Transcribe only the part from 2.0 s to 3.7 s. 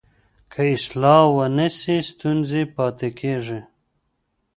ستونزې پاتې کېږي.